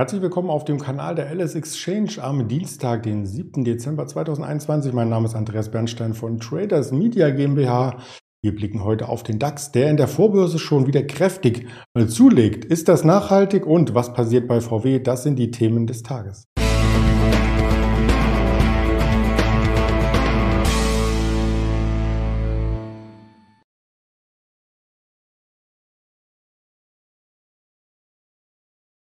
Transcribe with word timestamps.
Herzlich 0.00 0.22
willkommen 0.22 0.48
auf 0.48 0.64
dem 0.64 0.78
Kanal 0.78 1.14
der 1.14 1.30
LS 1.30 1.54
Exchange 1.56 2.22
am 2.22 2.48
Dienstag, 2.48 3.02
den 3.02 3.26
7. 3.26 3.64
Dezember 3.64 4.06
2021. 4.06 4.94
Mein 4.94 5.10
Name 5.10 5.26
ist 5.26 5.34
Andreas 5.34 5.70
Bernstein 5.70 6.14
von 6.14 6.40
Traders 6.40 6.90
Media 6.90 7.28
GmbH. 7.28 7.98
Wir 8.42 8.54
blicken 8.54 8.82
heute 8.82 9.10
auf 9.10 9.24
den 9.24 9.38
DAX, 9.38 9.72
der 9.72 9.90
in 9.90 9.98
der 9.98 10.08
Vorbörse 10.08 10.58
schon 10.58 10.86
wieder 10.86 11.02
kräftig 11.02 11.66
zulegt. 12.08 12.64
Ist 12.64 12.88
das 12.88 13.04
nachhaltig 13.04 13.66
und 13.66 13.94
was 13.94 14.14
passiert 14.14 14.48
bei 14.48 14.62
VW? 14.62 15.00
Das 15.00 15.22
sind 15.22 15.38
die 15.38 15.50
Themen 15.50 15.86
des 15.86 16.02
Tages. 16.02 16.46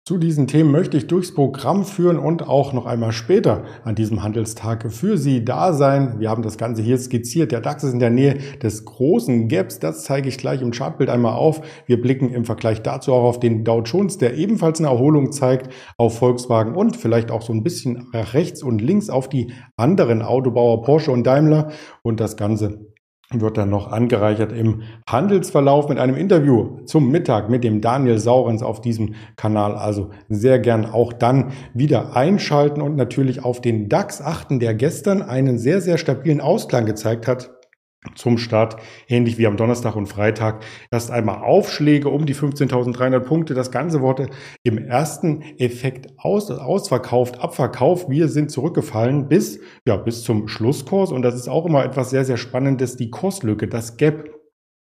Zu 0.07 0.19
diesen 0.19 0.45
Themen 0.45 0.69
möchte 0.69 0.97
ich 0.97 1.07
durchs 1.07 1.33
Programm 1.33 1.83
führen 1.83 2.19
und 2.19 2.47
auch 2.47 2.73
noch 2.73 2.85
einmal 2.85 3.11
später 3.11 3.63
an 3.83 3.95
diesem 3.95 4.21
Handelstag 4.21 4.91
für 4.93 5.17
Sie 5.17 5.43
da 5.43 5.73
sein. 5.73 6.19
Wir 6.19 6.29
haben 6.29 6.43
das 6.43 6.59
Ganze 6.59 6.83
hier 6.83 6.99
skizziert. 6.99 7.51
Der 7.51 7.59
DAX 7.59 7.83
ist 7.83 7.93
in 7.93 7.99
der 7.99 8.11
Nähe 8.11 8.35
des 8.61 8.85
großen 8.85 9.47
Gaps. 9.47 9.79
Das 9.79 10.03
zeige 10.03 10.29
ich 10.29 10.37
gleich 10.37 10.61
im 10.61 10.69
Chartbild 10.69 11.09
einmal 11.09 11.33
auf. 11.33 11.61
Wir 11.87 11.99
blicken 11.99 12.31
im 12.31 12.45
Vergleich 12.45 12.83
dazu 12.83 13.13
auch 13.13 13.23
auf 13.23 13.39
den 13.39 13.63
Dow 13.63 13.81
Jones, 13.81 14.19
der 14.19 14.35
ebenfalls 14.35 14.79
eine 14.79 14.89
Erholung 14.89 15.31
zeigt, 15.31 15.73
auf 15.97 16.19
Volkswagen 16.19 16.75
und 16.75 16.95
vielleicht 16.95 17.31
auch 17.31 17.41
so 17.41 17.51
ein 17.51 17.63
bisschen 17.63 18.07
rechts 18.13 18.61
und 18.61 18.83
links 18.83 19.09
auf 19.09 19.27
die 19.27 19.53
anderen 19.75 20.21
Autobauer 20.21 20.83
Porsche 20.83 21.09
und 21.09 21.23
Daimler. 21.23 21.71
Und 22.03 22.19
das 22.19 22.37
Ganze 22.37 22.93
wird 23.31 23.57
dann 23.57 23.69
noch 23.69 23.91
angereichert 23.91 24.51
im 24.51 24.83
Handelsverlauf 25.07 25.89
mit 25.89 25.97
einem 25.97 26.15
Interview 26.15 26.79
zum 26.85 27.09
Mittag 27.09 27.49
mit 27.49 27.63
dem 27.63 27.81
Daniel 27.81 28.19
Saurens 28.19 28.61
auf 28.61 28.81
diesem 28.81 29.15
Kanal. 29.35 29.75
Also 29.75 30.11
sehr 30.29 30.59
gern 30.59 30.85
auch 30.85 31.11
dann 31.11 31.51
wieder 31.73 32.15
einschalten 32.15 32.81
und 32.81 32.95
natürlich 32.95 33.43
auf 33.43 33.61
den 33.61 33.89
DAX 33.89 34.21
achten, 34.21 34.59
der 34.59 34.75
gestern 34.75 35.21
einen 35.21 35.57
sehr, 35.57 35.81
sehr 35.81 35.97
stabilen 35.97 36.41
Ausklang 36.41 36.85
gezeigt 36.85 37.27
hat 37.27 37.54
zum 38.13 38.37
Start, 38.37 38.77
ähnlich 39.07 39.37
wie 39.37 39.47
am 39.47 39.57
Donnerstag 39.57 39.95
und 39.95 40.07
Freitag, 40.07 40.63
erst 40.91 41.11
einmal 41.11 41.43
Aufschläge 41.43 42.09
um 42.09 42.25
die 42.25 42.35
15.300 42.35 43.19
Punkte. 43.21 43.53
Das 43.53 43.71
Ganze 43.71 44.01
wurde 44.01 44.29
im 44.63 44.77
ersten 44.77 45.41
Effekt 45.57 46.13
aus, 46.17 46.51
ausverkauft, 46.51 47.39
abverkauft. 47.39 48.09
Wir 48.09 48.27
sind 48.27 48.51
zurückgefallen 48.51 49.27
bis, 49.27 49.59
ja, 49.87 49.95
bis 49.97 50.23
zum 50.23 50.47
Schlusskurs. 50.47 51.11
Und 51.11 51.23
das 51.23 51.35
ist 51.35 51.47
auch 51.47 51.65
immer 51.65 51.83
etwas 51.83 52.09
sehr, 52.09 52.25
sehr 52.25 52.37
Spannendes. 52.37 52.97
Die 52.97 53.09
Kurslücke, 53.09 53.67
das 53.67 53.97
Gap 53.97 54.29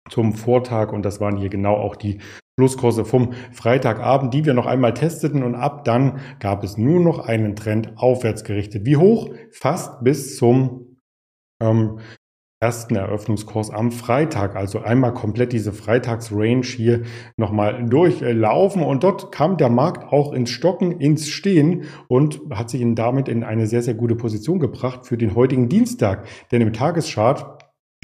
zum 0.10 0.34
Vortag. 0.34 0.92
Und 0.94 1.04
das 1.04 1.20
waren 1.20 1.38
hier 1.38 1.50
genau 1.50 1.76
auch 1.76 1.96
die 1.96 2.20
Schlusskurse 2.60 3.06
vom 3.06 3.34
Freitagabend, 3.52 4.34
die 4.34 4.46
wir 4.46 4.54
noch 4.54 4.66
einmal 4.66 4.94
testeten. 4.94 5.44
Und 5.44 5.56
ab 5.56 5.86
dann 5.86 6.20
gab 6.40 6.64
es 6.64 6.78
nur 6.78 7.00
noch 7.00 7.20
einen 7.20 7.56
Trend 7.56 7.92
aufwärts 7.98 8.44
gerichtet. 8.44 8.86
Wie 8.86 8.98
hoch? 8.98 9.30
Fast 9.52 10.04
bis 10.04 10.38
zum 10.38 10.98
ähm, 11.62 12.00
ersten 12.60 12.96
Eröffnungskurs 12.96 13.70
am 13.70 13.92
Freitag. 13.92 14.56
Also 14.56 14.80
einmal 14.80 15.14
komplett 15.14 15.54
diese 15.54 15.72
Freitagsrange 15.72 16.64
hier 16.64 17.04
nochmal 17.38 17.86
durchlaufen 17.88 18.82
und 18.82 19.04
dort 19.04 19.32
kam 19.32 19.58
der 19.58 19.70
Markt 19.70 20.12
auch 20.12 20.34
ins 20.34 20.50
Stocken, 20.50 21.00
ins 21.00 21.30
Stehen 21.30 21.84
und 22.08 22.40
hat 22.50 22.72
sich 22.72 22.84
damit 22.96 23.28
in 23.28 23.44
eine 23.44 23.68
sehr, 23.68 23.84
sehr 23.84 23.94
gute 23.94 24.16
Position 24.16 24.60
gebracht 24.60 25.06
für 25.06 25.18
den 25.18 25.36
heutigen 25.36 25.70
Dienstag. 25.70 26.26
Denn 26.52 26.62
im 26.62 26.74
Tageschart 26.74 27.57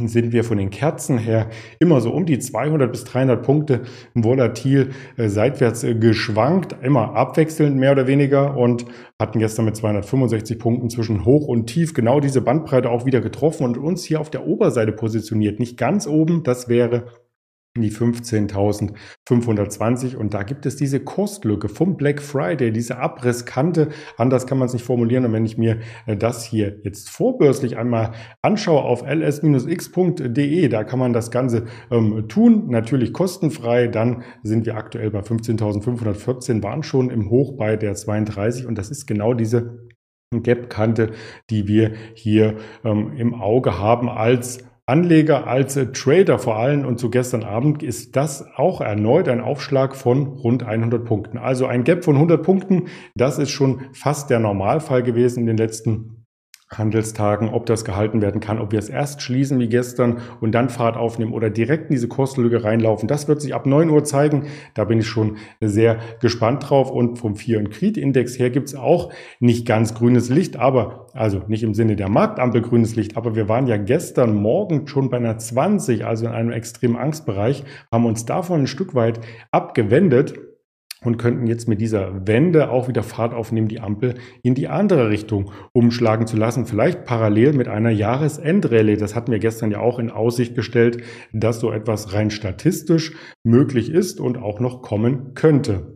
sind 0.07 0.31
wir 0.31 0.43
von 0.43 0.57
den 0.57 0.69
Kerzen 0.69 1.17
her 1.17 1.49
immer 1.79 2.01
so 2.01 2.11
um 2.11 2.25
die 2.25 2.39
200 2.39 2.91
bis 2.91 3.03
300 3.03 3.43
Punkte 3.43 3.81
volatil 4.13 4.91
äh, 5.17 5.29
seitwärts 5.29 5.83
äh, 5.83 5.95
geschwankt, 5.95 6.75
immer 6.81 7.15
abwechselnd 7.15 7.75
mehr 7.75 7.91
oder 7.91 8.07
weniger 8.07 8.57
und 8.57 8.85
hatten 9.19 9.39
gestern 9.39 9.65
mit 9.65 9.75
265 9.75 10.59
Punkten 10.59 10.89
zwischen 10.89 11.25
hoch 11.25 11.47
und 11.47 11.67
tief 11.67 11.93
genau 11.93 12.19
diese 12.19 12.41
Bandbreite 12.41 12.89
auch 12.89 13.05
wieder 13.05 13.21
getroffen 13.21 13.65
und 13.65 13.77
uns 13.77 14.03
hier 14.03 14.19
auf 14.19 14.29
der 14.29 14.45
Oberseite 14.47 14.91
positioniert. 14.91 15.59
Nicht 15.59 15.77
ganz 15.77 16.07
oben, 16.07 16.43
das 16.43 16.67
wäre 16.67 17.05
die 17.75 17.91
15.520 17.91 20.15
und 20.15 20.35
da 20.35 20.43
gibt 20.43 20.67
es 20.67 20.75
diese 20.75 20.99
Kostlücke 20.99 21.69
vom 21.69 21.97
Black 21.97 22.21
Friday, 22.21 22.71
diese 22.71 22.99
Abrisskante, 22.99 23.89
anders 24.15 24.45
kann 24.45 24.59
man 24.59 24.67
es 24.67 24.73
nicht 24.73 24.85
formulieren. 24.85 25.25
Und 25.25 25.33
wenn 25.33 25.45
ich 25.45 25.57
mir 25.57 25.79
äh, 26.05 26.15
das 26.15 26.45
hier 26.45 26.77
jetzt 26.83 27.09
vorbörslich 27.09 27.75
einmal 27.77 28.11
anschaue 28.43 28.83
auf 28.83 29.01
ls-x.de, 29.01 30.69
da 30.69 30.83
kann 30.83 30.99
man 30.99 31.13
das 31.13 31.31
Ganze 31.31 31.65
ähm, 31.89 32.27
tun, 32.27 32.69
natürlich 32.69 33.11
kostenfrei, 33.11 33.87
dann 33.87 34.21
sind 34.43 34.67
wir 34.67 34.77
aktuell 34.77 35.09
bei 35.09 35.21
15.514, 35.21 36.61
waren 36.61 36.83
schon 36.83 37.09
im 37.09 37.31
Hoch 37.31 37.57
bei 37.57 37.75
der 37.75 37.95
32 37.95 38.67
und 38.67 38.77
das 38.77 38.91
ist 38.91 39.07
genau 39.07 39.33
diese 39.33 39.79
Gap-Kante, 40.31 41.13
die 41.49 41.67
wir 41.67 41.93
hier 42.13 42.57
ähm, 42.83 43.13
im 43.17 43.33
Auge 43.33 43.79
haben 43.79 44.09
als 44.09 44.63
Anleger 44.85 45.47
als 45.47 45.79
Trader 45.93 46.39
vor 46.39 46.57
allem 46.57 46.85
und 46.85 46.99
zu 46.99 47.09
gestern 47.09 47.43
Abend 47.43 47.83
ist 47.83 48.17
das 48.17 48.45
auch 48.55 48.81
erneut 48.81 49.29
ein 49.29 49.39
Aufschlag 49.39 49.95
von 49.95 50.27
rund 50.27 50.63
100 50.63 51.05
Punkten. 51.05 51.37
Also 51.37 51.67
ein 51.67 51.85
Gap 51.85 52.03
von 52.03 52.15
100 52.15 52.43
Punkten, 52.43 52.87
das 53.15 53.37
ist 53.37 53.51
schon 53.51 53.83
fast 53.93 54.29
der 54.29 54.39
Normalfall 54.39 55.01
gewesen 55.01 55.39
in 55.39 55.45
den 55.45 55.57
letzten 55.57 56.22
Handelstagen, 56.77 57.49
ob 57.49 57.65
das 57.65 57.85
gehalten 57.85 58.21
werden 58.21 58.41
kann, 58.41 58.59
ob 58.59 58.71
wir 58.71 58.79
es 58.79 58.89
erst 58.89 59.21
schließen 59.21 59.59
wie 59.59 59.69
gestern 59.69 60.17
und 60.41 60.53
dann 60.53 60.69
Fahrt 60.69 60.97
aufnehmen 60.97 61.33
oder 61.33 61.49
direkt 61.49 61.89
in 61.89 61.95
diese 61.95 62.07
Kurslücke 62.07 62.63
reinlaufen. 62.63 63.07
Das 63.07 63.27
wird 63.27 63.41
sich 63.41 63.53
ab 63.53 63.65
9 63.65 63.89
Uhr 63.89 64.03
zeigen. 64.03 64.47
Da 64.73 64.83
bin 64.83 64.99
ich 64.99 65.07
schon 65.07 65.37
sehr 65.59 65.97
gespannt 66.19 66.69
drauf. 66.69 66.91
Und 66.91 67.17
vom 67.17 67.35
Fear 67.35 67.59
and 67.59 67.71
Creed 67.71 67.97
Index 67.97 68.37
her 68.39 68.49
gibt 68.49 68.69
es 68.69 68.75
auch 68.75 69.11
nicht 69.39 69.65
ganz 69.65 69.93
grünes 69.93 70.29
Licht, 70.29 70.57
aber 70.57 71.07
also 71.13 71.41
nicht 71.47 71.63
im 71.63 71.73
Sinne 71.73 71.95
der 71.95 72.09
Marktampel 72.09 72.61
grünes 72.61 72.95
Licht, 72.95 73.17
aber 73.17 73.35
wir 73.35 73.47
waren 73.47 73.67
ja 73.67 73.77
gestern 73.77 74.35
Morgen 74.35 74.87
schon 74.87 75.09
bei 75.09 75.17
einer 75.17 75.37
20, 75.37 76.05
also 76.05 76.25
in 76.25 76.31
einem 76.31 76.51
extremen 76.51 76.95
Angstbereich, 76.95 77.63
haben 77.91 78.05
uns 78.05 78.25
davon 78.25 78.61
ein 78.61 78.67
Stück 78.67 78.95
weit 78.95 79.19
abgewendet 79.51 80.33
und 81.03 81.17
könnten 81.17 81.47
jetzt 81.47 81.67
mit 81.67 81.81
dieser 81.81 82.27
Wende 82.27 82.69
auch 82.69 82.87
wieder 82.87 83.03
Fahrt 83.03 83.33
aufnehmen, 83.33 83.67
die 83.67 83.79
Ampel 83.79 84.15
in 84.41 84.55
die 84.55 84.67
andere 84.67 85.09
Richtung 85.09 85.51
umschlagen 85.73 86.27
zu 86.27 86.37
lassen. 86.37 86.65
Vielleicht 86.65 87.05
parallel 87.05 87.53
mit 87.53 87.67
einer 87.67 87.91
Jahresendrallye. 87.91 88.97
Das 88.97 89.15
hatten 89.15 89.31
wir 89.31 89.39
gestern 89.39 89.71
ja 89.71 89.79
auch 89.79 89.99
in 89.99 90.09
Aussicht 90.09 90.55
gestellt, 90.55 91.03
dass 91.31 91.59
so 91.59 91.71
etwas 91.71 92.13
rein 92.13 92.31
statistisch 92.31 93.13
möglich 93.43 93.89
ist 93.89 94.19
und 94.19 94.37
auch 94.37 94.59
noch 94.59 94.81
kommen 94.81 95.33
könnte. 95.33 95.93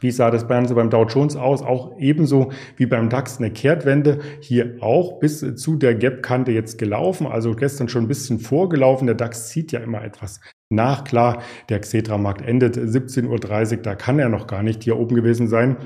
Wie 0.00 0.10
sah 0.10 0.30
das 0.30 0.46
Ganze 0.46 0.74
beim 0.74 0.90
Dow 0.90 1.04
Jones 1.04 1.36
aus? 1.36 1.62
Auch 1.62 1.98
ebenso 1.98 2.52
wie 2.76 2.86
beim 2.86 3.08
DAX 3.08 3.38
eine 3.38 3.50
Kehrtwende. 3.50 4.20
Hier 4.40 4.76
auch 4.80 5.18
bis 5.18 5.40
zu 5.56 5.76
der 5.76 5.94
Gap-Kante 5.94 6.52
jetzt 6.52 6.78
gelaufen. 6.78 7.26
Also 7.26 7.54
gestern 7.54 7.88
schon 7.88 8.04
ein 8.04 8.08
bisschen 8.08 8.38
vorgelaufen. 8.38 9.06
Der 9.06 9.16
DAX 9.16 9.48
zieht 9.48 9.72
ja 9.72 9.80
immer 9.80 10.04
etwas 10.04 10.40
nach. 10.70 11.04
Klar, 11.04 11.42
der 11.68 11.80
Xetra-Markt 11.80 12.42
endet 12.42 12.76
17.30 12.76 13.76
Uhr. 13.76 13.82
Da 13.82 13.94
kann 13.94 14.18
er 14.18 14.28
noch 14.28 14.46
gar 14.46 14.62
nicht 14.62 14.84
hier 14.84 14.98
oben 14.98 15.14
gewesen 15.14 15.48
sein. 15.48 15.76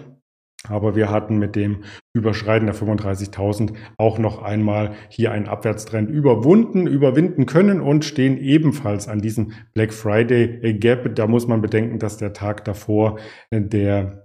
Aber 0.68 0.94
wir 0.94 1.10
hatten 1.10 1.38
mit 1.38 1.56
dem 1.56 1.82
Überschreiten 2.14 2.66
der 2.66 2.76
35.000 2.76 3.74
auch 3.96 4.18
noch 4.18 4.42
einmal 4.42 4.92
hier 5.08 5.32
einen 5.32 5.48
Abwärtstrend 5.48 6.08
überwunden, 6.08 6.86
überwinden 6.86 7.46
können 7.46 7.80
und 7.80 8.04
stehen 8.04 8.38
ebenfalls 8.38 9.08
an 9.08 9.20
diesem 9.20 9.52
Black 9.74 9.92
Friday 9.92 10.74
Gap. 10.74 11.16
Da 11.16 11.26
muss 11.26 11.48
man 11.48 11.62
bedenken, 11.62 11.98
dass 11.98 12.16
der 12.16 12.32
Tag 12.32 12.64
davor 12.64 13.18
der 13.50 14.21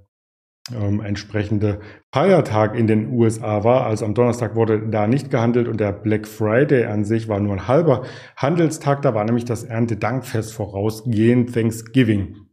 ähm, 0.75 1.01
entsprechende 1.01 1.79
Feiertag 2.13 2.75
in 2.75 2.88
den 2.88 3.11
USA 3.11 3.63
war. 3.63 3.85
Also 3.85 4.05
am 4.05 4.13
Donnerstag 4.13 4.55
wurde 4.55 4.88
da 4.89 5.07
nicht 5.07 5.31
gehandelt 5.31 5.67
und 5.67 5.79
der 5.79 5.91
Black 5.91 6.28
Friday 6.28 6.85
an 6.85 7.05
sich 7.05 7.28
war 7.28 7.39
nur 7.39 7.53
ein 7.53 7.67
halber 7.67 8.03
Handelstag. 8.35 9.01
Da 9.01 9.13
war 9.13 9.23
nämlich 9.23 9.45
das 9.45 9.63
Erntedankfest 9.63 10.53
vorausgehend 10.53 11.53
Thanksgiving. 11.53 12.47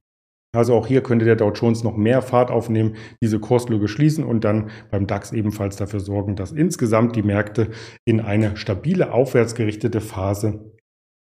Also 0.55 0.75
auch 0.75 0.87
hier 0.87 1.03
könnte 1.03 1.25
der 1.25 1.37
Dow 1.37 1.51
Jones 1.51 1.83
noch 1.83 1.97
mehr 1.97 2.23
Fahrt 2.23 2.51
aufnehmen, 2.51 2.95
diese 3.21 3.41
Kurslücke 3.41 3.89
schließen 3.89 4.25
und 4.25 4.45
dann 4.45 4.71
beim 4.91 5.07
DAX 5.07 5.33
ebenfalls 5.33 5.77
dafür 5.77 6.01
sorgen, 6.01 6.37
dass 6.37 6.53
insgesamt 6.53 7.17
die 7.17 7.25
Märkte 7.25 7.71
in 8.05 8.21
eine 8.21 8.57
stabile 8.57 9.13
aufwärtsgerichtete 9.13 10.01
Phase 10.01 10.73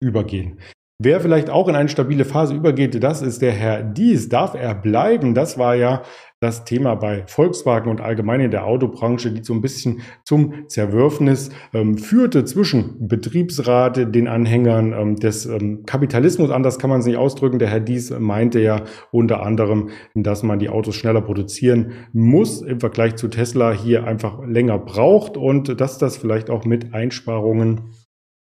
übergehen. 0.01 0.59
Wer 1.01 1.19
vielleicht 1.19 1.49
auch 1.49 1.67
in 1.67 1.75
eine 1.75 1.89
stabile 1.89 2.23
Phase 2.23 2.53
übergeht, 2.53 3.01
das 3.03 3.21
ist 3.21 3.41
der 3.41 3.51
Herr 3.51 3.83
Dies. 3.83 4.29
Darf 4.29 4.53
er 4.53 4.75
bleiben? 4.75 5.33
Das 5.33 5.57
war 5.57 5.75
ja 5.75 6.03
das 6.43 6.65
Thema 6.65 6.95
bei 6.95 7.23
Volkswagen 7.25 7.89
und 7.89 8.01
allgemein 8.01 8.41
in 8.41 8.51
der 8.51 8.65
Autobranche, 8.65 9.31
die 9.31 9.43
so 9.43 9.53
ein 9.53 9.61
bisschen 9.61 10.01
zum 10.23 10.67
Zerwürfnis 10.67 11.49
ähm, 11.73 11.97
führte 11.97 12.43
zwischen 12.43 13.07
Betriebsrat, 13.07 14.13
den 14.13 14.27
Anhängern 14.27 14.93
ähm, 14.93 15.15
des 15.15 15.45
ähm, 15.45 15.85
Kapitalismus. 15.85 16.51
Anders 16.51 16.79
kann 16.79 16.89
man 16.89 16.99
es 16.99 17.05
nicht 17.05 17.17
ausdrücken. 17.17 17.59
Der 17.59 17.69
Herr 17.69 17.79
Dies 17.79 18.11
meinte 18.11 18.59
ja 18.59 18.83
unter 19.11 19.43
anderem, 19.43 19.89
dass 20.13 20.43
man 20.43 20.59
die 20.59 20.69
Autos 20.69 20.95
schneller 20.95 21.21
produzieren 21.21 21.93
muss 22.11 22.61
im 22.61 22.79
Vergleich 22.79 23.15
zu 23.15 23.29
Tesla 23.29 23.71
hier 23.71 24.05
einfach 24.05 24.45
länger 24.45 24.77
braucht 24.77 25.37
und 25.37 25.79
dass 25.79 25.97
das 25.97 26.17
vielleicht 26.17 26.49
auch 26.49 26.65
mit 26.65 26.93
Einsparungen 26.93 27.93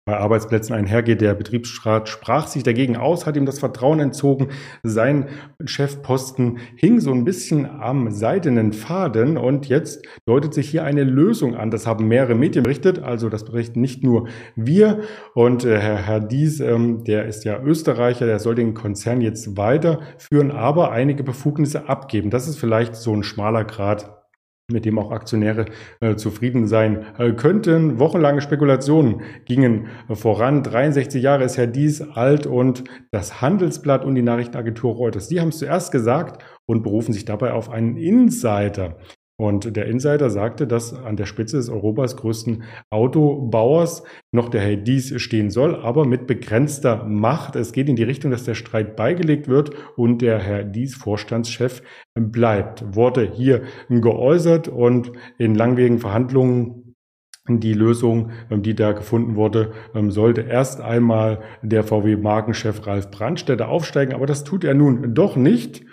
bei 0.06 0.18
Arbeitsplätzen 0.18 0.72
einhergeht. 0.72 1.20
Der 1.20 1.34
Betriebsrat 1.34 2.08
sprach 2.08 2.46
sich 2.46 2.62
dagegen 2.62 2.96
aus, 2.96 3.26
hat 3.26 3.36
ihm 3.36 3.44
das 3.44 3.58
Vertrauen 3.58 3.98
entzogen. 3.98 4.50
Sein 4.84 5.26
Chefposten 5.64 6.58
hing 6.76 7.00
so 7.00 7.10
ein 7.10 7.24
bisschen 7.24 7.66
am 7.66 8.12
seidenen 8.12 8.72
Faden 8.72 9.36
und 9.36 9.66
jetzt 9.66 10.06
deutet 10.24 10.54
sich 10.54 10.70
hier 10.70 10.84
eine 10.84 11.02
Lösung 11.02 11.56
an. 11.56 11.72
Das 11.72 11.88
haben 11.88 12.06
mehrere 12.06 12.36
Medien 12.36 12.62
berichtet, 12.62 13.00
also 13.00 13.28
das 13.28 13.44
berichten 13.44 13.80
nicht 13.80 14.04
nur 14.04 14.28
wir. 14.54 15.00
Und 15.34 15.64
äh, 15.64 15.80
Herr, 15.80 15.96
Herr 15.96 16.20
Dies, 16.20 16.60
ähm, 16.60 17.02
der 17.02 17.26
ist 17.26 17.44
ja 17.44 17.60
Österreicher, 17.60 18.26
der 18.26 18.38
soll 18.38 18.54
den 18.54 18.74
Konzern 18.74 19.20
jetzt 19.20 19.56
weiterführen, 19.56 20.52
aber 20.52 20.92
einige 20.92 21.24
Befugnisse 21.24 21.88
abgeben. 21.88 22.30
Das 22.30 22.46
ist 22.46 22.60
vielleicht 22.60 22.94
so 22.94 23.12
ein 23.12 23.24
schmaler 23.24 23.64
Grad 23.64 24.15
mit 24.68 24.84
dem 24.84 24.98
auch 24.98 25.12
Aktionäre 25.12 25.66
äh, 26.00 26.16
zufrieden 26.16 26.66
sein 26.66 27.06
äh, 27.18 27.32
könnten. 27.32 28.00
Wochenlange 28.00 28.40
Spekulationen 28.40 29.22
gingen 29.44 29.86
äh, 30.08 30.16
voran. 30.16 30.64
63 30.64 31.22
Jahre 31.22 31.44
ist 31.44 31.56
Herr 31.56 31.68
Dies 31.68 32.00
alt 32.00 32.46
und 32.46 32.82
das 33.12 33.40
Handelsblatt 33.40 34.04
und 34.04 34.16
die 34.16 34.22
Nachrichtenagentur 34.22 34.94
Reuters, 34.94 35.28
die 35.28 35.40
haben 35.40 35.50
es 35.50 35.58
zuerst 35.58 35.92
gesagt 35.92 36.42
und 36.66 36.82
berufen 36.82 37.12
sich 37.12 37.24
dabei 37.24 37.52
auf 37.52 37.70
einen 37.70 37.96
Insider. 37.96 38.96
Und 39.38 39.76
der 39.76 39.84
Insider 39.84 40.30
sagte, 40.30 40.66
dass 40.66 40.94
an 40.94 41.16
der 41.16 41.26
Spitze 41.26 41.58
des 41.58 41.68
Europas 41.68 42.16
größten 42.16 42.62
Autobauers 42.88 44.02
noch 44.32 44.48
der 44.48 44.62
Herr 44.62 44.76
Dies 44.76 45.20
stehen 45.20 45.50
soll, 45.50 45.76
aber 45.76 46.06
mit 46.06 46.26
begrenzter 46.26 47.04
Macht. 47.04 47.54
Es 47.54 47.72
geht 47.72 47.90
in 47.90 47.96
die 47.96 48.02
Richtung, 48.02 48.30
dass 48.30 48.44
der 48.44 48.54
Streit 48.54 48.96
beigelegt 48.96 49.46
wird 49.46 49.72
und 49.96 50.22
der 50.22 50.38
Herr 50.38 50.64
Dies 50.64 50.94
Vorstandschef 50.94 51.82
bleibt. 52.14 52.96
Wurde 52.96 53.30
hier 53.30 53.64
geäußert 53.90 54.68
und 54.68 55.12
in 55.36 55.54
langwierigen 55.54 55.98
Verhandlungen 55.98 56.94
die 57.48 57.74
Lösung, 57.74 58.30
die 58.50 58.74
da 58.74 58.92
gefunden 58.92 59.36
wurde, 59.36 59.72
sollte 60.08 60.40
erst 60.40 60.80
einmal 60.80 61.42
der 61.62 61.84
VW-Markenchef 61.84 62.86
Ralf 62.86 63.10
Brandstätter 63.10 63.68
aufsteigen, 63.68 64.14
aber 64.14 64.26
das 64.26 64.44
tut 64.44 64.64
er 64.64 64.74
nun 64.74 65.14
doch 65.14 65.36
nicht. 65.36 65.84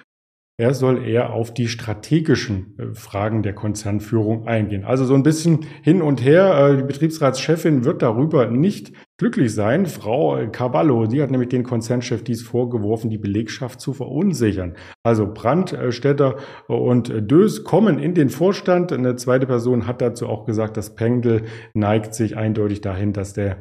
Er 0.55 0.75
soll 0.75 1.03
eher 1.03 1.33
auf 1.33 1.51
die 1.51 1.67
strategischen 1.67 2.77
äh, 2.77 2.94
Fragen 2.94 3.41
der 3.41 3.53
Konzernführung 3.53 4.47
eingehen. 4.47 4.85
Also 4.85 5.03
so 5.03 5.15
ein 5.15 5.23
bisschen 5.23 5.65
hin 5.81 6.03
und 6.03 6.23
her. 6.23 6.55
Äh, 6.55 6.77
die 6.77 6.83
Betriebsratschefin 6.83 7.85
wird 7.85 8.03
darüber 8.03 8.45
nicht 8.45 8.94
glücklich 9.17 9.51
sein. 9.51 9.88
Frau 9.88 10.47
Cavallo, 10.51 11.07
die 11.07 11.23
hat 11.23 11.31
nämlich 11.31 11.50
den 11.50 11.63
Konzernchef 11.63 12.23
dies 12.23 12.44
vorgeworfen, 12.44 13.09
die 13.09 13.17
Belegschaft 13.17 13.81
zu 13.81 13.94
verunsichern. 13.94 14.75
Also 15.01 15.31
Brandstätter 15.33 16.35
und 16.67 17.11
Dös 17.31 17.63
kommen 17.63 17.97
in 17.97 18.13
den 18.13 18.29
Vorstand. 18.29 18.91
Eine 18.91 19.15
zweite 19.15 19.47
Person 19.47 19.88
hat 19.88 20.01
dazu 20.01 20.27
auch 20.27 20.45
gesagt, 20.45 20.77
das 20.77 20.94
Pendel 20.94 21.44
neigt 21.73 22.13
sich 22.13 22.38
eindeutig 22.38 22.81
dahin, 22.81 23.11
dass 23.11 23.33
der 23.33 23.57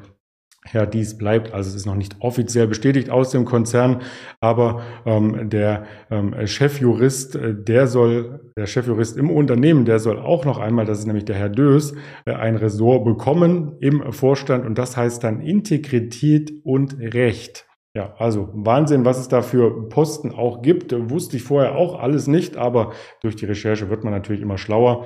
Herr 0.64 0.86
Dies 0.86 1.18
bleibt. 1.18 1.52
Also 1.52 1.70
es 1.70 1.74
ist 1.74 1.86
noch 1.86 1.96
nicht 1.96 2.16
offiziell 2.20 2.66
bestätigt 2.66 3.10
aus 3.10 3.30
dem 3.30 3.44
Konzern, 3.44 4.02
aber 4.40 4.82
ähm, 5.04 5.50
der 5.50 5.84
ähm, 6.10 6.34
Chefjurist, 6.46 7.34
äh, 7.34 7.54
der 7.54 7.88
soll, 7.88 8.52
der 8.56 8.66
Chefjurist 8.66 9.16
im 9.16 9.30
Unternehmen, 9.30 9.84
der 9.84 9.98
soll 9.98 10.18
auch 10.18 10.44
noch 10.44 10.58
einmal, 10.58 10.86
das 10.86 11.00
ist 11.00 11.06
nämlich 11.06 11.24
der 11.24 11.36
Herr 11.36 11.48
Dös, 11.48 11.94
äh, 12.24 12.32
ein 12.32 12.56
Ressort 12.56 13.04
bekommen 13.04 13.76
im 13.80 14.12
Vorstand 14.12 14.64
und 14.64 14.78
das 14.78 14.96
heißt 14.96 15.24
dann 15.24 15.40
Integrität 15.40 16.52
und 16.64 16.96
Recht. 16.98 17.66
Ja, 17.94 18.14
also 18.16 18.48
Wahnsinn, 18.54 19.04
was 19.04 19.18
es 19.18 19.28
da 19.28 19.42
für 19.42 19.90
Posten 19.90 20.32
auch 20.32 20.62
gibt, 20.62 20.94
wusste 21.10 21.36
ich 21.36 21.42
vorher 21.42 21.74
auch 21.74 22.00
alles 22.00 22.26
nicht, 22.26 22.56
aber 22.56 22.92
durch 23.20 23.36
die 23.36 23.44
Recherche 23.44 23.90
wird 23.90 24.02
man 24.02 24.14
natürlich 24.14 24.40
immer 24.40 24.56
schlauer. 24.56 25.04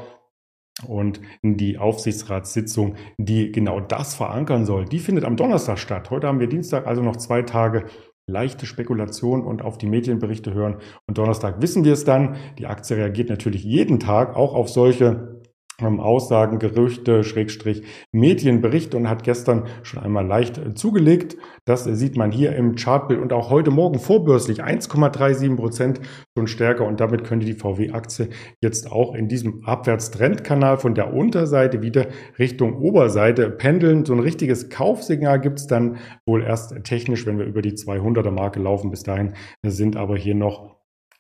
Und 0.85 1.21
die 1.43 1.79
Aufsichtsratssitzung, 1.79 2.97
die 3.17 3.51
genau 3.51 3.81
das 3.81 4.15
verankern 4.15 4.67
soll, 4.67 4.85
die 4.85 4.99
findet 4.99 5.25
am 5.25 5.37
Donnerstag 5.37 5.79
statt. 5.79 6.11
Heute 6.11 6.27
haben 6.27 6.41
wir 6.41 6.49
Dienstag, 6.49 6.87
also 6.87 7.03
noch 7.03 7.17
zwei 7.17 7.43
Tage 7.43 7.87
leichte 8.29 8.67
Spekulation 8.67 9.43
und 9.43 9.63
auf 9.63 9.79
die 9.79 9.87
Medienberichte 9.87 10.53
hören. 10.53 10.77
Und 11.07 11.17
Donnerstag 11.17 11.63
wissen 11.63 11.85
wir 11.85 11.93
es 11.93 12.05
dann. 12.05 12.37
Die 12.59 12.67
Aktie 12.67 12.97
reagiert 12.97 13.31
natürlich 13.31 13.63
jeden 13.63 14.01
Tag 14.01 14.35
auch 14.35 14.53
auf 14.53 14.69
solche 14.69 15.36
Aussagen, 15.79 16.59
Gerüchte, 16.59 17.23
Schrägstrich, 17.23 17.83
Medienberichte 18.11 18.97
und 18.97 19.11
hat 19.11 19.25
gestern 19.25 19.65
schon 19.83 20.03
einmal 20.03 20.27
leicht 20.27 20.57
äh, 20.57 20.75
zugelegt. 20.75 21.37
Das 21.67 21.85
sieht 21.85 22.17
man 22.17 22.33
hier 22.33 22.57
im 22.57 22.77
Chartbild 22.77 23.21
und 23.21 23.33
auch 23.33 23.51
heute 23.51 23.71
Morgen 23.71 23.99
vorbörslich 23.99 24.65
1,37 24.65 25.57
Prozent 25.57 26.01
schon 26.37 26.47
stärker 26.47 26.87
und 26.87 27.01
damit 27.01 27.25
könnte 27.25 27.45
die 27.45 27.53
VW-Aktie 27.53 28.31
jetzt 28.63 28.91
auch 28.91 29.15
in 29.15 29.29
diesem 29.29 29.65
Abwärtstrendkanal 29.65 30.79
von 30.79 30.95
der 30.95 31.13
Unterseite 31.13 31.83
wieder 31.83 32.07
Richtung 32.39 32.79
Oberseite 32.79 33.51
pendeln. 33.51 34.07
So 34.07 34.15
ein 34.15 34.21
richtiges 34.21 34.71
Kaufsignal 34.71 35.41
gibt 35.41 35.59
es 35.59 35.67
dann 35.67 35.99
wohl 36.27 36.43
erst 36.43 36.75
technisch, 36.85 37.27
wenn 37.27 37.39
wir 37.39 37.45
über 37.45 37.61
die 37.61 37.73
200er 37.73 38.31
Marke 38.31 38.61
laufen. 38.61 38.91
Bis 38.91 39.03
dahin 39.03 39.35
sind 39.63 39.97
aber 39.97 40.17
hier 40.17 40.35
noch 40.35 40.76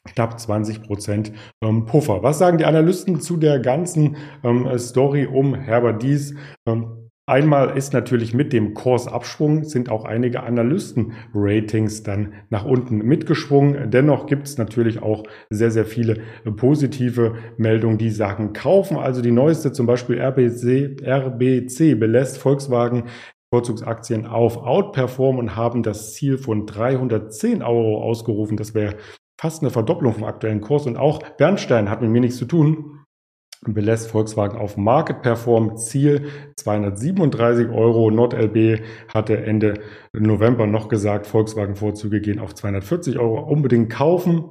knapp 0.06 0.41
20 0.41 0.82
Prozent 0.82 1.32
ähm, 1.62 1.85
Puffer. 1.85 2.23
Was 2.23 2.38
sagen 2.38 2.58
die 2.58 2.64
Analysten 2.64 3.20
zu 3.20 3.37
der 3.37 3.58
ganzen 3.61 4.17
ähm, 4.43 4.67
Story 4.79 5.26
um 5.26 5.55
Herbert 5.55 6.03
Dies? 6.03 6.35
Ähm, 6.67 7.06
Einmal 7.29 7.76
ist 7.76 7.93
natürlich 7.93 8.35
mit 8.35 8.53
dem 8.53 8.73
Kursabschwung 8.73 9.64
sind 9.64 9.91
auch 9.91 10.05
einige 10.05 10.44
Analysten-Ratings 10.44 12.05
dann 12.05 12.35
nach 12.50 12.64
unten 12.64 12.99
mitgeschwungen. 12.99 13.91
Dennoch 13.91 14.26
gibt 14.26 14.47
es 14.47 14.58
natürlich 14.58 15.03
auch 15.03 15.25
sehr, 15.50 15.73
sehr 15.73 15.87
viele 15.87 16.19
äh, 16.44 16.53
positive 16.53 17.35
Meldungen, 17.56 17.99
die 17.99 18.11
sagen 18.11 18.53
kaufen. 18.53 18.97
Also 18.97 19.23
die 19.23 19.32
neueste 19.32 19.73
zum 19.73 19.87
Beispiel 19.87 20.20
RBC, 20.20 21.03
RBC 21.05 21.99
belässt 21.99 22.38
Volkswagen 22.38 23.06
Vorzugsaktien 23.53 24.26
auf 24.26 24.58
Outperform 24.58 25.38
und 25.38 25.56
haben 25.56 25.82
das 25.82 26.14
Ziel 26.14 26.38
von 26.38 26.64
310 26.64 27.61
Euro 27.61 28.05
ausgerufen. 28.05 28.56
Das 28.56 28.73
wäre 28.73 28.94
fast 29.38 29.62
eine 29.62 29.70
Verdopplung 29.70 30.14
vom 30.14 30.24
aktuellen 30.24 30.60
Kurs. 30.60 30.86
Und 30.86 30.96
auch 30.96 31.22
Bernstein 31.36 31.90
hat 31.90 32.02
mit 32.02 32.10
mir 32.10 32.20
nichts 32.20 32.38
zu 32.38 32.46
tun. 32.46 33.04
Belässt 33.62 34.10
Volkswagen 34.10 34.58
auf 34.58 34.76
Market 34.76 35.22
Perform 35.22 35.76
Ziel 35.76 36.28
237 36.56 37.68
Euro. 37.68 38.10
NordLB 38.10 38.82
hatte 39.12 39.38
Ende 39.38 39.80
November 40.12 40.66
noch 40.66 40.88
gesagt, 40.88 41.26
Volkswagen 41.26 41.74
Vorzüge 41.74 42.20
gehen 42.20 42.38
auf 42.38 42.54
240 42.54 43.18
Euro. 43.18 43.40
Unbedingt 43.40 43.90
kaufen 43.90 44.44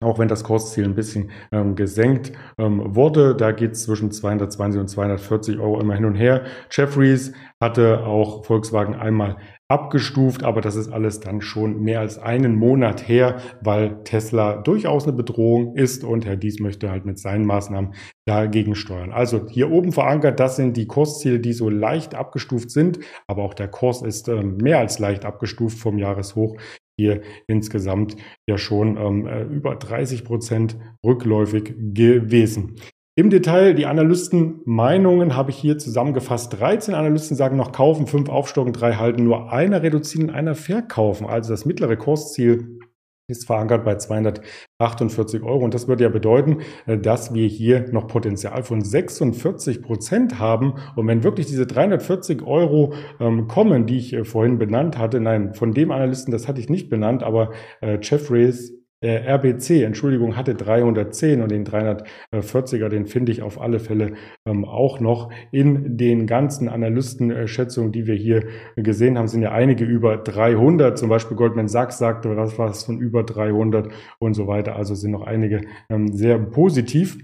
auch 0.00 0.18
wenn 0.18 0.28
das 0.28 0.44
Kursziel 0.44 0.84
ein 0.84 0.94
bisschen 0.94 1.30
ähm, 1.52 1.74
gesenkt 1.74 2.32
ähm, 2.58 2.94
wurde. 2.94 3.34
Da 3.34 3.52
geht 3.52 3.72
es 3.72 3.84
zwischen 3.84 4.10
220 4.10 4.80
und 4.80 4.88
240 4.88 5.58
Euro 5.58 5.80
immer 5.80 5.94
hin 5.94 6.04
und 6.04 6.16
her. 6.16 6.44
Jeffries 6.70 7.32
hatte 7.60 8.04
auch 8.04 8.44
Volkswagen 8.44 8.94
einmal 8.94 9.36
abgestuft, 9.68 10.44
aber 10.44 10.60
das 10.60 10.76
ist 10.76 10.92
alles 10.92 11.20
dann 11.20 11.40
schon 11.40 11.80
mehr 11.80 12.00
als 12.00 12.18
einen 12.18 12.54
Monat 12.54 13.08
her, 13.08 13.38
weil 13.62 14.02
Tesla 14.04 14.56
durchaus 14.58 15.04
eine 15.04 15.14
Bedrohung 15.14 15.74
ist 15.74 16.04
und 16.04 16.24
Herr 16.24 16.36
Dies 16.36 16.60
möchte 16.60 16.90
halt 16.90 17.04
mit 17.04 17.18
seinen 17.18 17.46
Maßnahmen 17.46 17.94
dagegen 18.26 18.74
steuern. 18.74 19.12
Also 19.12 19.48
hier 19.48 19.70
oben 19.72 19.92
verankert, 19.92 20.38
das 20.38 20.56
sind 20.56 20.76
die 20.76 20.86
Kursziele, 20.86 21.40
die 21.40 21.52
so 21.52 21.68
leicht 21.68 22.14
abgestuft 22.14 22.70
sind, 22.70 23.00
aber 23.26 23.42
auch 23.42 23.54
der 23.54 23.68
Kurs 23.68 24.02
ist 24.02 24.28
äh, 24.28 24.42
mehr 24.42 24.78
als 24.78 24.98
leicht 24.98 25.24
abgestuft 25.24 25.78
vom 25.78 25.98
Jahreshoch 25.98 26.56
hier 26.98 27.22
insgesamt 27.46 28.16
ja 28.48 28.58
schon 28.58 28.96
ähm, 28.96 29.26
äh, 29.26 29.42
über 29.42 29.76
30 29.76 30.24
Prozent 30.24 30.76
rückläufig 31.04 31.74
gewesen. 31.78 32.76
Im 33.18 33.30
Detail 33.30 33.72
die 33.72 33.86
Analystenmeinungen 33.86 35.36
habe 35.36 35.50
ich 35.50 35.56
hier 35.56 35.78
zusammengefasst. 35.78 36.60
13 36.60 36.94
Analysten 36.94 37.34
sagen 37.34 37.56
noch 37.56 37.72
kaufen, 37.72 38.06
5 38.06 38.28
aufstocken, 38.28 38.74
3 38.74 38.96
halten, 38.96 39.24
nur 39.24 39.50
einer 39.50 39.82
reduzieren, 39.82 40.28
einer 40.28 40.54
verkaufen. 40.54 41.26
Also 41.26 41.50
das 41.50 41.64
mittlere 41.64 41.96
Kursziel 41.96 42.78
ist 43.28 43.46
verankert 43.46 43.84
bei 43.84 43.96
248 43.96 45.42
Euro. 45.42 45.64
Und 45.64 45.74
das 45.74 45.88
würde 45.88 46.04
ja 46.04 46.10
bedeuten, 46.10 46.58
äh, 46.86 46.96
dass 46.96 47.34
wir 47.34 47.46
hier 47.48 47.86
noch 47.90 48.06
Potenzial 48.06 48.62
von 48.62 48.80
46 48.82 49.82
Prozent 49.82 50.38
haben. 50.38 50.74
Und 50.94 51.08
wenn 51.08 51.24
wirklich 51.24 51.46
diese 51.46 51.66
340 51.66 52.42
Euro 52.42 52.94
ähm, 53.18 53.48
kommen, 53.48 53.86
die 53.86 53.98
ich 53.98 54.12
äh, 54.12 54.24
vorhin 54.24 54.58
benannt 54.58 54.96
hatte, 54.96 55.20
nein, 55.20 55.54
von 55.54 55.72
dem 55.72 55.90
Analysten, 55.90 56.30
das 56.30 56.46
hatte 56.46 56.60
ich 56.60 56.68
nicht 56.68 56.88
benannt, 56.88 57.24
aber 57.24 57.50
äh, 57.80 57.98
Jeffreys 58.00 58.72
äh, 59.06 59.32
RBC, 59.32 59.84
Entschuldigung, 59.84 60.36
hatte 60.36 60.54
310 60.54 61.40
und 61.40 61.50
den 61.50 61.64
340er, 61.64 62.88
den 62.88 63.06
finde 63.06 63.32
ich 63.32 63.42
auf 63.42 63.60
alle 63.60 63.78
Fälle 63.78 64.14
ähm, 64.46 64.64
auch 64.64 65.00
noch. 65.00 65.30
In 65.52 65.96
den 65.96 66.26
ganzen 66.26 66.68
Analystenschätzungen, 66.68 67.92
die 67.92 68.06
wir 68.06 68.16
hier 68.16 68.44
gesehen 68.76 69.16
haben, 69.16 69.28
sind 69.28 69.42
ja 69.42 69.52
einige 69.52 69.84
über 69.84 70.16
300. 70.16 70.98
Zum 70.98 71.08
Beispiel 71.08 71.36
Goldman 71.36 71.68
Sachs 71.68 71.98
sagte, 71.98 72.36
was 72.36 72.58
war 72.58 72.70
es 72.70 72.84
von 72.84 72.98
über 72.98 73.22
300 73.22 73.92
und 74.18 74.34
so 74.34 74.46
weiter. 74.46 74.76
Also 74.76 74.94
sind 74.94 75.12
noch 75.12 75.22
einige 75.22 75.62
ähm, 75.88 76.12
sehr 76.12 76.38
positiv 76.38 77.18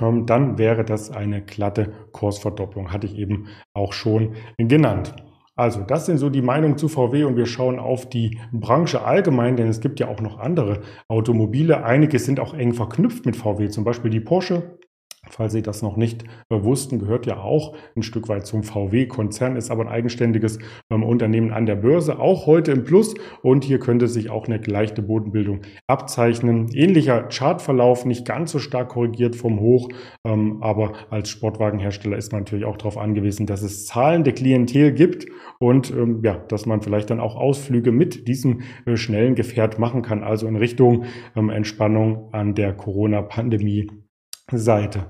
ähm, 0.00 0.26
dann 0.26 0.58
wäre 0.58 0.84
das 0.84 1.10
eine 1.10 1.42
glatte 1.42 1.92
Kursverdopplung, 2.12 2.92
hatte 2.92 3.06
ich 3.06 3.16
eben 3.16 3.48
auch 3.74 3.92
schon 3.92 4.36
genannt. 4.56 5.14
Also, 5.58 5.80
das 5.80 6.06
sind 6.06 6.18
so 6.18 6.30
die 6.30 6.40
Meinungen 6.40 6.78
zu 6.78 6.86
VW 6.86 7.24
und 7.24 7.36
wir 7.36 7.46
schauen 7.46 7.80
auf 7.80 8.08
die 8.08 8.38
Branche 8.52 9.04
allgemein, 9.04 9.56
denn 9.56 9.66
es 9.66 9.80
gibt 9.80 9.98
ja 9.98 10.06
auch 10.06 10.20
noch 10.20 10.38
andere 10.38 10.82
Automobile. 11.08 11.82
Einige 11.82 12.20
sind 12.20 12.38
auch 12.38 12.54
eng 12.54 12.74
verknüpft 12.74 13.26
mit 13.26 13.34
VW, 13.34 13.68
zum 13.68 13.82
Beispiel 13.82 14.12
die 14.12 14.20
Porsche 14.20 14.77
Falls 15.30 15.52
Sie 15.52 15.62
das 15.62 15.82
noch 15.82 15.96
nicht 15.96 16.24
wussten, 16.50 16.98
gehört 16.98 17.26
ja 17.26 17.38
auch 17.38 17.74
ein 17.96 18.02
Stück 18.02 18.28
weit 18.28 18.46
zum 18.46 18.62
VW-Konzern, 18.62 19.56
ist 19.56 19.70
aber 19.70 19.82
ein 19.82 19.88
eigenständiges 19.88 20.58
ähm, 20.90 21.02
Unternehmen 21.02 21.52
an 21.52 21.66
der 21.66 21.76
Börse, 21.76 22.18
auch 22.18 22.46
heute 22.46 22.72
im 22.72 22.84
Plus. 22.84 23.14
Und 23.42 23.64
hier 23.64 23.78
könnte 23.78 24.08
sich 24.08 24.30
auch 24.30 24.46
eine 24.46 24.58
leichte 24.58 25.02
Bodenbildung 25.02 25.60
abzeichnen. 25.86 26.68
Ähnlicher 26.72 27.24
Chartverlauf, 27.24 28.04
nicht 28.04 28.26
ganz 28.26 28.52
so 28.52 28.58
stark 28.58 28.90
korrigiert 28.90 29.36
vom 29.36 29.60
Hoch, 29.60 29.88
ähm, 30.26 30.62
aber 30.62 30.92
als 31.10 31.28
Sportwagenhersteller 31.28 32.16
ist 32.16 32.32
man 32.32 32.42
natürlich 32.42 32.64
auch 32.64 32.76
darauf 32.76 32.98
angewiesen, 32.98 33.46
dass 33.46 33.62
es 33.62 33.86
zahlende 33.86 34.32
Klientel 34.32 34.92
gibt 34.92 35.26
und 35.58 35.90
ähm, 35.90 36.20
ja, 36.22 36.36
dass 36.48 36.66
man 36.66 36.82
vielleicht 36.82 37.10
dann 37.10 37.20
auch 37.20 37.36
Ausflüge 37.36 37.92
mit 37.92 38.28
diesem 38.28 38.62
äh, 38.86 38.96
schnellen 38.96 39.34
Gefährt 39.34 39.78
machen 39.78 40.02
kann, 40.02 40.22
also 40.22 40.46
in 40.46 40.56
Richtung 40.56 41.04
ähm, 41.36 41.50
Entspannung 41.50 42.32
an 42.32 42.54
der 42.54 42.74
Corona-Pandemie 42.74 43.88
Seite. 44.56 45.06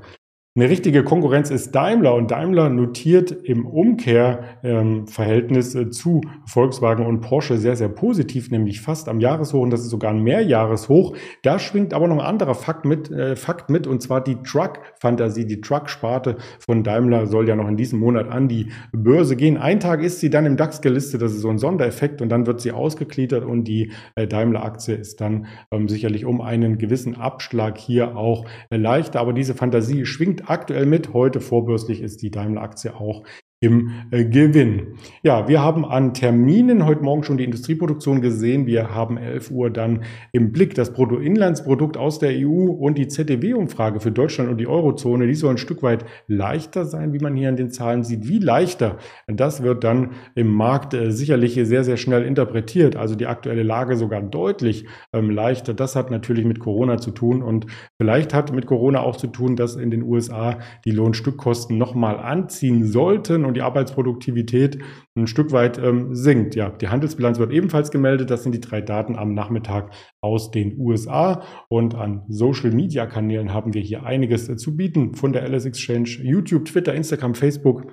Eine 0.59 0.71
richtige 0.71 1.05
Konkurrenz 1.05 1.51
ist 1.51 1.73
Daimler 1.73 2.17
und 2.17 2.33
Daimler 2.33 2.69
notiert 2.69 3.31
im 3.31 3.65
Umkehrverhältnis 3.65 5.77
ähm, 5.77 5.93
zu 5.93 6.21
Volkswagen 6.47 7.07
und 7.07 7.21
Porsche 7.21 7.59
sehr, 7.59 7.77
sehr 7.77 7.89
positiv, 7.89 8.51
nämlich 8.51 8.81
fast 8.81 9.09
am 9.09 9.21
Jahreshoch 9.21 9.61
und 9.61 9.71
das 9.71 9.83
ist 9.83 9.91
sogar 9.91 10.11
ein 10.11 10.25
Mehrjahreshoch. 10.25 11.15
Da 11.45 11.61
schwingt 11.61 11.95
aber 11.95 12.09
noch 12.09 12.17
ein 12.17 12.27
anderer 12.27 12.57
Fakt 12.57 12.87
mit, 12.87 13.09
äh, 13.09 13.37
Fakt 13.37 13.71
mit 13.71 13.87
und 13.87 14.03
zwar 14.03 14.21
die 14.21 14.35
Truck-Fantasie, 14.43 15.47
die 15.47 15.61
Truck-Sparte 15.61 16.39
von 16.59 16.83
Daimler 16.83 17.29
soll 17.29 17.47
ja 17.47 17.55
noch 17.55 17.69
in 17.69 17.77
diesem 17.77 18.01
Monat 18.01 18.29
an 18.29 18.49
die 18.49 18.73
Börse 18.91 19.37
gehen. 19.37 19.59
Ein 19.59 19.79
Tag 19.79 20.03
ist 20.03 20.19
sie 20.19 20.29
dann 20.29 20.45
im 20.45 20.57
DAX 20.57 20.81
gelistet, 20.81 21.23
das 21.23 21.35
ist 21.35 21.43
so 21.43 21.51
ein 21.51 21.59
Sondereffekt 21.59 22.21
und 22.21 22.31
dann 22.31 22.49
wird 22.49 22.61
sie 22.61 22.73
ausgegliedert 22.73 23.45
und 23.45 23.63
die 23.63 23.93
äh, 24.17 24.27
Daimler-Aktie 24.27 24.97
ist 24.97 25.21
dann 25.21 25.47
ähm, 25.71 25.89
sicherlich 25.89 26.25
um 26.25 26.41
einen 26.41 26.79
gewissen 26.79 27.15
Abschlag 27.15 27.79
hier 27.79 28.17
auch 28.17 28.45
äh, 28.71 28.77
leichter, 28.77 29.21
aber 29.21 29.33
diese 29.33 29.55
Fantasie 29.55 30.05
schwingt 30.05 30.48
aktuell 30.51 30.87
mit. 30.87 31.13
Heute 31.13 31.41
vorbörslich 31.41 32.01
ist 32.01 32.23
die 32.23 32.31
Daimler-Aktie 32.31 32.95
auch 32.95 33.25
im 33.61 33.91
äh, 34.13 34.25
Gewinn. 34.25 34.95
Ja, 35.25 35.49
wir 35.49 35.61
haben 35.61 35.85
an 35.85 36.15
Terminen 36.15 36.87
heute 36.87 37.03
Morgen 37.03 37.25
schon 37.25 37.39
die 37.39 37.45
Industrieproduktion 37.45 38.21
gesehen. 38.21 38.67
Wir 38.67 38.95
haben 38.95 39.19
11 39.19 39.51
Uhr 39.51 39.71
dann 39.71 40.05
im 40.31 40.53
Blick 40.53 40.75
das 40.75 40.93
Bruttoinlandsprodukt 40.93 41.97
aus 41.97 42.21
der 42.21 42.31
EU 42.37 42.71
und 42.71 42.97
die 42.99 43.09
ZDW-Umfrage 43.09 43.99
für 43.99 44.13
Deutschland 44.13 44.49
und 44.49 44.59
die 44.59 44.69
Eurozone. 44.69 45.27
Die 45.27 45.35
soll 45.35 45.55
ein 45.55 45.59
Stück 45.59 45.83
weit 45.83 46.05
leichter 46.29 46.85
sein, 46.85 47.13
wie 47.13 47.19
man 47.19 47.35
hier 47.35 47.49
an 47.49 47.57
den 47.57 47.71
Zahlen 47.71 48.05
sieht. 48.05 48.29
Wie 48.29 48.39
leichter? 48.39 48.99
Das 49.27 49.61
wird 49.65 49.83
dann 49.83 50.13
im 50.37 50.55
Markt 50.55 50.95
äh, 50.95 51.11
sicherlich 51.11 51.55
sehr, 51.55 51.83
sehr 51.83 51.97
schnell 51.97 52.23
interpretiert. 52.23 52.95
Also 52.95 53.17
die 53.17 53.27
aktuelle 53.27 53.65
Lage 53.65 53.97
sogar 53.97 54.23
deutlich 54.23 54.87
ähm, 55.13 55.31
leichter. 55.31 55.75
Das 55.75 55.97
hat 55.97 56.13
natürlich 56.13 56.45
mit 56.45 56.61
Corona 56.61 56.99
zu 56.99 57.11
tun 57.11 57.43
und 57.43 57.67
vielleicht 57.97 58.35
hat 58.35 58.53
mit 58.53 58.67
Corona 58.67 59.01
auch 59.01 59.17
zu 59.17 59.27
tun, 59.27 59.57
dass 59.57 59.75
in 59.75 59.91
den 59.91 60.05
USA 60.05 60.61
die 60.85 60.93
Lohnstückkosten 60.93 61.77
nochmal 61.77 62.19
anziehen 62.19 62.87
sollten 62.87 63.48
und 63.49 63.55
die 63.55 63.63
Arbeitsproduktivität 63.63 64.79
ein 65.17 65.27
Stück 65.27 65.53
weit 65.53 65.79
ähm, 65.79 66.15
sinkt. 66.15 66.55
Ja, 66.55 66.71
die 66.71 66.89
Handelsbilanz 66.89 67.39
wird 67.39 67.53
ebenfalls 67.53 67.91
gemeldet. 67.91 68.31
Das 68.31 68.43
sind 68.43 68.53
die 68.53 68.61
drei 68.61 68.81
Daten 68.81 69.17
am 69.17 69.35
Nachmittag 69.35 69.93
aus 70.21 70.51
den 70.51 70.79
USA. 70.79 71.43
Und 71.69 71.95
an 71.95 72.25
Social 72.29 72.71
Media 72.71 73.07
Kanälen 73.07 73.53
haben 73.53 73.75
wir 73.75 73.83
hier 73.83 74.05
einiges 74.05 74.49
äh, 74.49 74.57
zu 74.57 74.77
bieten 74.77 75.15
von 75.15 75.33
der 75.33 75.49
LS 75.49 75.65
Exchange, 75.65 76.09
YouTube, 76.23 76.67
Twitter, 76.67 76.95
Instagram, 76.95 77.35
Facebook. 77.35 77.87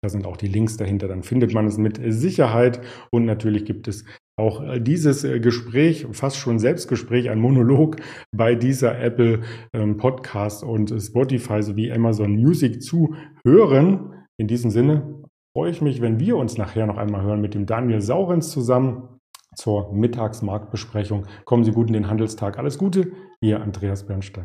Da 0.00 0.08
sind 0.08 0.26
auch 0.26 0.36
die 0.36 0.46
Links 0.46 0.76
dahinter, 0.76 1.08
dann 1.08 1.24
findet 1.24 1.52
man 1.52 1.66
es 1.66 1.76
mit 1.76 2.00
Sicherheit. 2.06 2.80
Und 3.10 3.24
natürlich 3.24 3.64
gibt 3.64 3.88
es 3.88 4.04
auch 4.38 4.62
äh, 4.62 4.80
dieses 4.80 5.24
äh, 5.24 5.40
Gespräch, 5.40 6.06
fast 6.12 6.36
schon 6.36 6.60
Selbstgespräch, 6.60 7.28
ein 7.28 7.40
Monolog 7.40 7.96
bei 8.30 8.54
dieser 8.54 9.00
Apple 9.00 9.40
ähm, 9.72 9.96
Podcast 9.96 10.62
und 10.62 10.90
Spotify 11.02 11.62
sowie 11.62 11.90
Amazon 11.90 12.36
Music 12.36 12.80
zu 12.80 13.14
hören. 13.44 14.17
In 14.40 14.46
diesem 14.46 14.70
Sinne 14.70 15.24
freue 15.52 15.72
ich 15.72 15.82
mich, 15.82 16.00
wenn 16.00 16.20
wir 16.20 16.36
uns 16.36 16.56
nachher 16.58 16.86
noch 16.86 16.96
einmal 16.96 17.22
hören 17.22 17.40
mit 17.40 17.54
dem 17.54 17.66
Daniel 17.66 18.00
Saurens 18.00 18.50
zusammen 18.50 19.18
zur 19.56 19.92
Mittagsmarktbesprechung. 19.92 21.26
Kommen 21.44 21.64
Sie 21.64 21.72
gut 21.72 21.88
in 21.88 21.94
den 21.94 22.08
Handelstag. 22.08 22.56
Alles 22.56 22.78
Gute, 22.78 23.12
Ihr 23.40 23.60
Andreas 23.60 24.06
Bernstein. 24.06 24.44